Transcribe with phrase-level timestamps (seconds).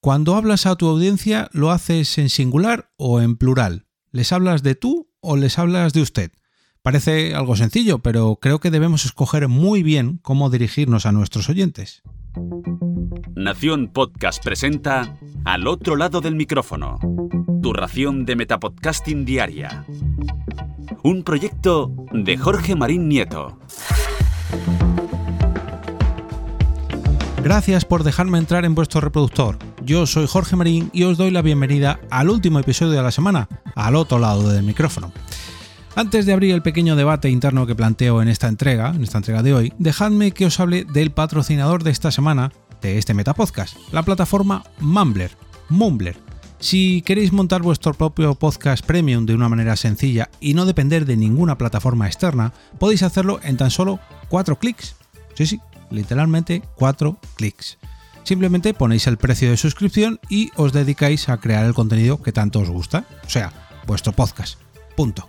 [0.00, 3.86] Cuando hablas a tu audiencia, ¿lo haces en singular o en plural?
[4.12, 6.30] ¿Les hablas de tú o les hablas de usted?
[6.82, 12.02] Parece algo sencillo, pero creo que debemos escoger muy bien cómo dirigirnos a nuestros oyentes.
[13.34, 17.00] Nación Podcast presenta Al otro lado del micrófono,
[17.60, 19.84] tu ración de Metapodcasting Diaria.
[21.02, 23.58] Un proyecto de Jorge Marín Nieto.
[27.42, 29.58] Gracias por dejarme entrar en vuestro reproductor.
[29.88, 33.48] Yo soy Jorge Marín y os doy la bienvenida al último episodio de la semana,
[33.74, 35.12] al otro lado del micrófono.
[35.96, 39.42] Antes de abrir el pequeño debate interno que planteo en esta entrega, en esta entrega
[39.42, 44.02] de hoy, dejadme que os hable del patrocinador de esta semana de este Metapodcast, la
[44.02, 45.30] plataforma Mumbler,
[45.70, 46.18] Mumbler.
[46.58, 51.16] Si queréis montar vuestro propio podcast premium de una manera sencilla y no depender de
[51.16, 54.96] ninguna plataforma externa, podéis hacerlo en tan solo 4 clics.
[55.32, 55.60] Sí, sí,
[55.90, 57.78] literalmente 4 clics.
[58.28, 62.60] Simplemente ponéis el precio de suscripción y os dedicáis a crear el contenido que tanto
[62.60, 63.54] os gusta, o sea,
[63.86, 64.58] vuestro podcast.
[64.98, 65.26] Punto.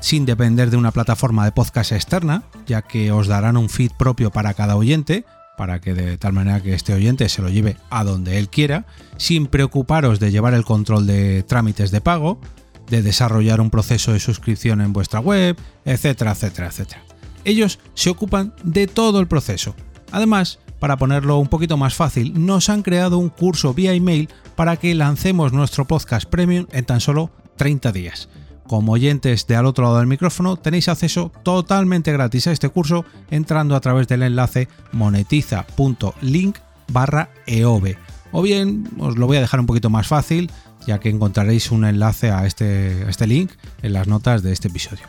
[0.00, 4.30] Sin depender de una plataforma de podcast externa, ya que os darán un feed propio
[4.30, 5.26] para cada oyente,
[5.58, 8.86] para que de tal manera que este oyente se lo lleve a donde él quiera,
[9.18, 12.40] sin preocuparos de llevar el control de trámites de pago,
[12.88, 17.02] de desarrollar un proceso de suscripción en vuestra web, etcétera, etcétera, etcétera.
[17.44, 19.76] Ellos se ocupan de todo el proceso.
[20.12, 24.76] Además, para ponerlo un poquito más fácil, nos han creado un curso vía email para
[24.76, 28.28] que lancemos nuestro podcast premium en tan solo 30 días.
[28.66, 33.04] Como oyentes de al otro lado del micrófono, tenéis acceso totalmente gratis a este curso
[33.30, 36.58] entrando a través del enlace monetiza.link
[36.88, 37.96] barra eove.
[38.32, 40.50] O bien, os lo voy a dejar un poquito más fácil,
[40.84, 43.52] ya que encontraréis un enlace a este, a este link
[43.82, 45.04] en las notas de este episodio.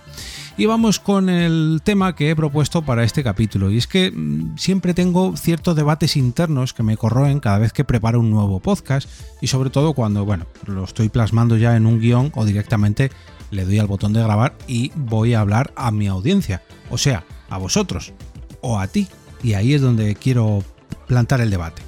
[0.56, 3.72] Y vamos con el tema que he propuesto para este capítulo.
[3.72, 7.84] Y es que mm, siempre tengo ciertos debates internos que me corroen cada vez que
[7.84, 9.10] preparo un nuevo podcast.
[9.42, 13.10] Y sobre todo cuando, bueno, lo estoy plasmando ya en un guion o directamente
[13.50, 16.62] le doy al botón de grabar y voy a hablar a mi audiencia.
[16.92, 18.14] O sea, a vosotros
[18.62, 19.08] o a ti.
[19.42, 20.64] Y ahí es donde quiero
[21.08, 21.82] plantar el debate.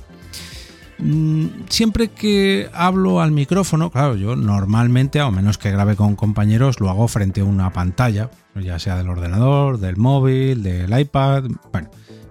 [0.97, 6.79] Mm, siempre que hablo al micrófono, claro, yo normalmente, a menos que grabe con compañeros,
[6.79, 11.89] lo hago frente a una pantalla, ya sea del ordenador, del móvil, del iPad, bueno,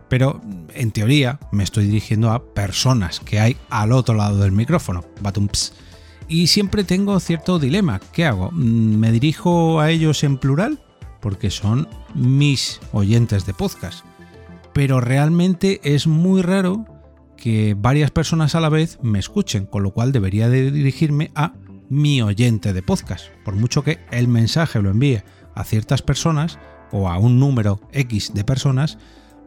[0.09, 0.41] pero
[0.75, 5.75] en teoría me estoy dirigiendo a personas que hay al otro lado del micrófono, batumps.
[6.27, 8.51] Y siempre tengo cierto dilema, ¿qué hago?
[8.51, 10.81] Mm, ¿Me dirijo a ellos en plural?
[11.21, 14.05] Porque son mis oyentes de podcast.
[14.73, 16.85] Pero realmente es muy raro
[17.37, 21.55] que varias personas a la vez me escuchen, con lo cual debería de dirigirme a
[21.89, 23.27] mi oyente de podcast.
[23.45, 25.23] Por mucho que el mensaje lo envíe
[25.55, 26.59] a ciertas personas
[26.91, 28.99] o a un número X de personas,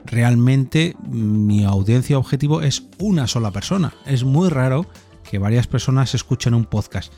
[0.05, 3.93] realmente mi audiencia objetivo es una sola persona.
[4.05, 4.85] Es muy raro
[5.29, 7.11] que varias personas escuchen un podcast.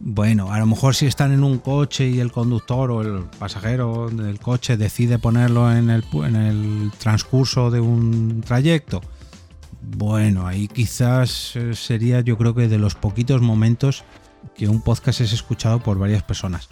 [0.00, 4.08] Bueno, a lo mejor si están en un coche y el conductor o el pasajero
[4.10, 9.00] del coche decide ponerlo en el transcurso de un trayecto,
[9.80, 14.04] bueno, ahí quizás eh, sería yo creo que de los poquitos momentos
[14.54, 16.68] que un podcast es escuchado por varias personas.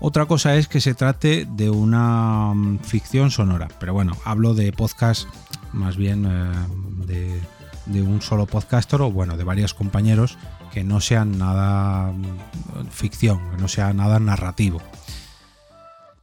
[0.00, 4.72] Otra cosa es que se trate de una mm, ficción sonora, pero bueno, hablo de
[4.72, 5.28] podcast
[5.72, 7.40] más bien eh,
[7.86, 10.38] de, un solo podcaster o bueno, de varios compañeros
[10.72, 14.80] que no sean nada mm, ficción, que no sea nada narrativo.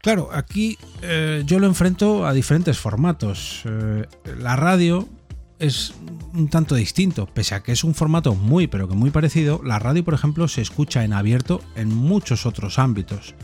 [0.02, 3.64] Claro, aquí eh, yo lo enfrento a diferentes formatos.
[4.38, 5.10] la radio
[5.66, 5.94] es
[6.34, 9.80] un tanto distinto, pese a que es un formato muy pero que muy parecido, la
[9.80, 13.36] radio por ejemplo se escucha en abierto en muchos otros ámbitos.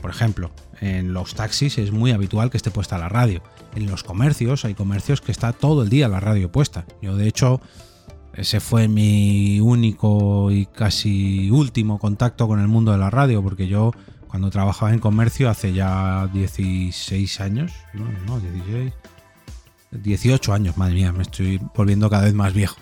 [0.00, 3.42] Por ejemplo, en los taxis es muy habitual que esté puesta la radio.
[3.76, 6.86] En los comercios hay comercios que está todo el día la radio puesta.
[7.00, 7.60] Yo de hecho
[8.34, 13.68] ese fue mi único y casi último contacto con el mundo de la radio, porque
[13.68, 13.92] yo
[14.26, 18.92] cuando trabajaba en comercio hace ya 16 años, no, no 16,
[19.92, 22.76] 18 años, madre mía, me estoy volviendo cada vez más viejo.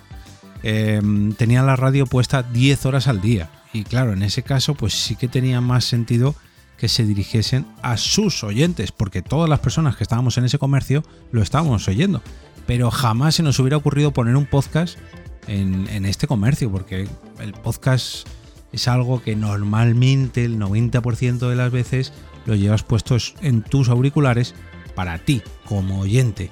[0.62, 3.50] Em, tenía la radio puesta 10 horas al día.
[3.72, 6.34] Y claro, en ese caso, pues sí que tenía más sentido
[6.76, 11.04] que se dirigiesen a sus oyentes, porque todas las personas que estábamos en ese comercio
[11.30, 12.22] lo estábamos oyendo.
[12.66, 14.98] Pero jamás se nos hubiera ocurrido poner un podcast
[15.46, 17.08] en, en este comercio, porque
[17.38, 18.26] el podcast
[18.72, 22.12] es algo que normalmente el 90% de las veces
[22.46, 24.54] lo llevas puestos en tus auriculares
[24.94, 26.50] para ti, como oyente.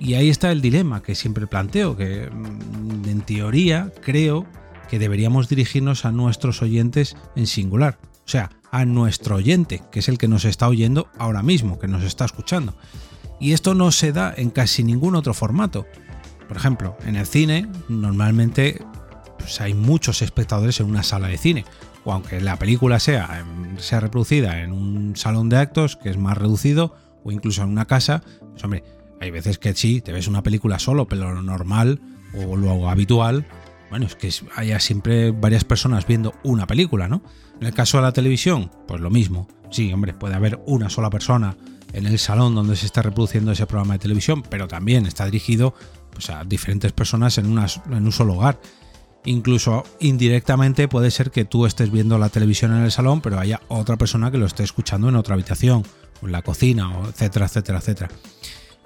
[0.00, 4.46] Y ahí está el dilema que siempre planteo, que mm, en teoría creo
[4.88, 10.08] que deberíamos dirigirnos a nuestros oyentes en singular, o sea, a nuestro oyente, que es
[10.08, 12.76] el que nos está oyendo ahora mismo, que nos está escuchando.
[13.40, 15.86] Y esto no se da en casi ningún otro formato.
[16.48, 18.82] Por ejemplo, en el cine normalmente
[19.38, 21.64] pues hay muchos espectadores en una sala de cine.
[22.04, 23.44] O aunque la película sea,
[23.78, 27.86] sea reproducida en un salón de actos, que es más reducido, o incluso en una
[27.86, 28.22] casa,
[28.52, 28.82] pues hombre,
[29.20, 32.00] hay veces que sí, te ves una película solo, pero lo normal
[32.34, 33.46] o lo habitual,
[33.90, 37.22] bueno, es que haya siempre varias personas viendo una película, ¿no?
[37.60, 39.48] En el caso de la televisión, pues lo mismo.
[39.70, 41.56] Sí, hombre, puede haber una sola persona
[41.92, 45.74] en el salón donde se está reproduciendo ese programa de televisión, pero también está dirigido
[46.12, 48.60] pues, a diferentes personas en, en un solo hogar.
[49.24, 53.60] Incluso indirectamente puede ser que tú estés viendo la televisión en el salón, pero haya
[53.68, 55.82] otra persona que lo esté escuchando en otra habitación,
[56.22, 58.10] o en la cocina, etcétera, etcétera, etcétera.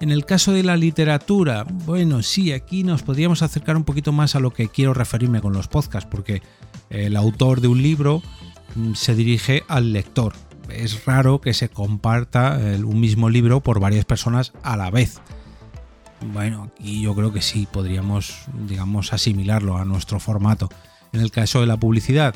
[0.03, 4.35] En el caso de la literatura, bueno, sí, aquí nos podríamos acercar un poquito más
[4.35, 6.41] a lo que quiero referirme con los podcasts, porque
[6.89, 8.21] el autor de un libro
[8.75, 10.33] mm, se dirige al lector.
[10.67, 15.21] Es raro que se comparta un mismo libro por varias personas a la vez.
[16.33, 20.67] Bueno, aquí yo creo que sí, podríamos, digamos, asimilarlo a nuestro formato.
[21.13, 22.35] En el caso de la publicidad,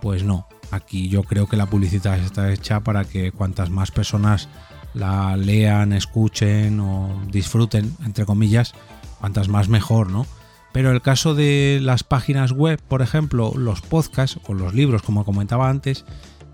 [0.00, 0.48] pues no.
[0.70, 4.48] Aquí yo creo que la publicidad está hecha para que cuantas más personas
[4.94, 8.74] la lean, escuchen o disfruten, entre comillas,
[9.20, 10.26] cuantas más mejor, ¿no?
[10.72, 15.24] Pero el caso de las páginas web, por ejemplo, los podcasts o los libros, como
[15.24, 16.04] comentaba antes,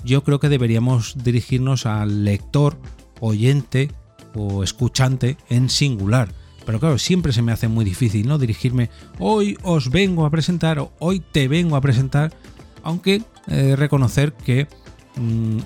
[0.05, 2.79] yo creo que deberíamos dirigirnos al lector,
[3.21, 3.91] oyente
[4.35, 6.29] o escuchante en singular.
[6.67, 8.39] Pero claro, siempre se me hace muy difícil, ¿no?
[8.39, 12.33] Dirigirme, hoy os vengo a presentar o hoy te vengo a presentar,
[12.83, 14.67] aunque eh, reconocer que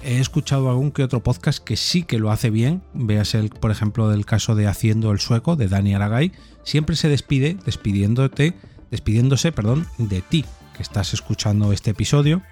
[0.02, 2.82] he escuchado algún que otro podcast que sí que lo hace bien.
[2.94, 6.32] Veas el, por ejemplo, del caso de Haciendo el Sueco de Dani Aragay.
[6.64, 8.54] Siempre se despide despidiéndote,
[8.90, 10.44] despidiéndose, perdón, de ti
[10.76, 12.43] que estás escuchando este episodio.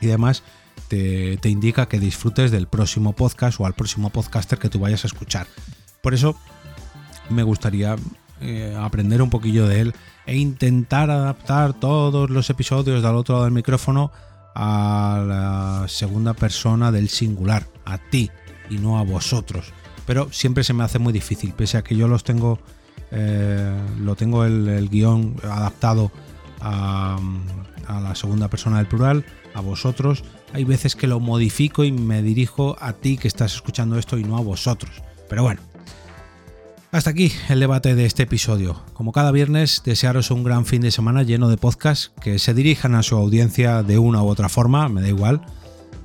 [0.00, 0.42] Y además
[0.88, 5.08] te, indica que disfrutes del próximo podcast o al próximo podcaster que tú vayas a
[5.08, 5.46] escuchar.
[6.02, 6.36] Por eso
[7.30, 7.96] me gustaría
[8.40, 9.94] eh, aprender un poquillo de él
[10.26, 14.12] e intentar adaptar todos los episodios del otro lado del micrófono
[14.58, 18.30] a la segunda persona del singular, a ti
[18.70, 19.72] y no a vosotros.
[20.06, 22.58] Pero siempre se me hace muy difícil, pese a que yo los tengo,
[23.10, 26.10] eh, lo tengo el, guion adaptado
[26.60, 27.18] a,
[27.86, 30.24] la segunda persona del plural, a vosotros.
[30.54, 34.24] Hay veces que lo modifico y me dirijo a ti que estás escuchando esto y
[34.24, 35.02] no a vosotros.
[35.28, 35.60] Pero bueno,
[36.92, 38.82] hasta aquí el debate de este episodio.
[38.92, 42.94] Como cada viernes, desearos un gran fin de semana lleno de podcasts que se dirijan
[42.94, 45.42] a su audiencia de una u otra forma, me da igual,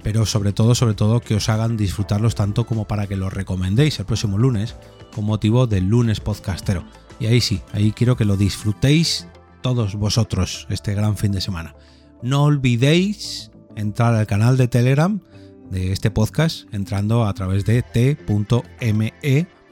[0.03, 3.99] pero sobre todo, sobre todo que os hagan disfrutarlos tanto como para que los recomendéis
[3.99, 4.75] el próximo lunes
[5.13, 6.83] con motivo del lunes podcastero.
[7.19, 9.27] Y ahí sí, ahí quiero que lo disfrutéis
[9.61, 11.75] todos vosotros este gran fin de semana.
[12.21, 15.21] No olvidéis entrar al canal de Telegram
[15.69, 19.13] de este podcast entrando a través de t.me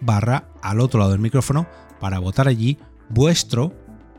[0.01, 1.67] barra al otro lado del micrófono
[1.99, 2.77] para votar allí
[3.09, 3.73] vuestro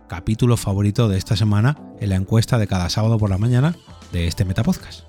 [0.09, 3.77] capítulo favorito de esta semana en la encuesta de cada sábado por la mañana
[4.13, 5.09] de este Metapodcast.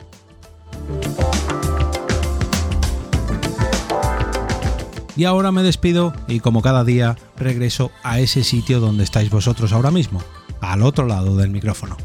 [5.16, 9.74] Y ahora me despido y como cada día regreso a ese sitio donde estáis vosotros
[9.74, 10.22] ahora mismo,
[10.62, 11.98] al otro lado del micrófono.